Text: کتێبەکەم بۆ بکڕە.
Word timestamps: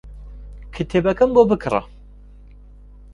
کتێبەکەم 0.73 1.29
بۆ 1.35 1.41
بکڕە. 1.49 1.81